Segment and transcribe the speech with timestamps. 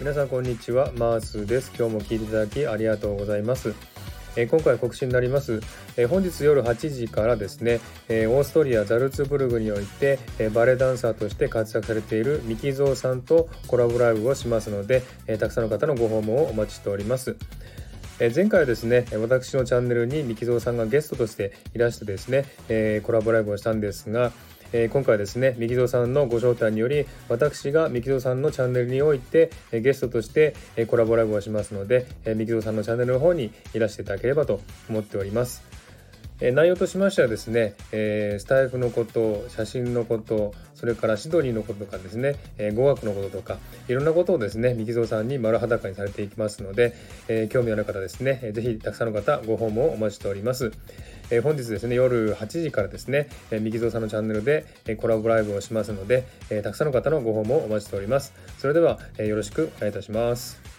[0.00, 0.92] 皆さんこんにちは。
[0.96, 1.70] マースです。
[1.78, 3.74] 今日も聞いていただきありがとうございます。
[4.34, 5.60] え今回告知になります、
[5.98, 17.36] え本日夜8時からですね、えオーストリアザルツブルグにおいて、えバレエダンサーとして活躍されているミキゾーさんとコラボライブをしますので、えたくさんの方のご訪問をお待ちしております。
[18.34, 24.32] 前回はですね私のチャンネルにミキゾーさんがゲストとしていらしてですね、えコラボライブをしたんですが、
[24.72, 35.79] え、今回はですね、ミキゾさんのご招待により、私がミキゾさんのチャンネルにおいて、え、ゲストとして、え、コラボライブをしますので、えー、ミキゾさんのチャンネルの方にいらしていただければと思っております。
[36.40, 43.58] え内容としましてはですね、えスタイフのこと、写真のこと、それからシドニーのこととかですね、え語学のこととか、
[43.88, 46.94] いろんなことをですね、ミキゾーさんに丸裸にされていきますので、
[47.28, 50.72] え興味ある方ですね、ぜひたくさんの方ご訪問をお待ちしております。
[51.30, 58.32] え本日ですね、夜8時からですね、えミキゾーさんのチャンネルで、えコラボライブをしますので、えたくさんの方のご訪問をお待ちしております。
[58.58, 60.69] それでは、えよろしくお願いいたします。